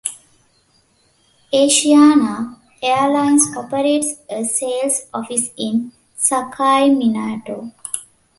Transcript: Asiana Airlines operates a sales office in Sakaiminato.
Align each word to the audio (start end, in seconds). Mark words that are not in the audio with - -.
Asiana 1.53 2.57
Airlines 2.81 3.55
operates 3.55 4.15
a 4.31 4.43
sales 4.43 5.05
office 5.13 5.51
in 5.55 5.91
Sakaiminato. 6.17 7.71